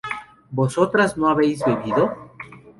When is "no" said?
1.15-1.29